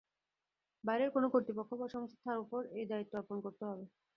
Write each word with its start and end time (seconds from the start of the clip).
বাইরের 0.83 1.09
কোনো 1.11 1.27
কর্তৃপক্ষ 1.33 1.71
বা 1.75 1.87
সংস্থার 1.89 2.37
ওপর 2.43 2.61
এই 2.77 2.85
দায়িত্ব 2.91 3.13
অর্পণ 3.19 3.37
করতে 3.45 3.63
হবে। 3.65 3.85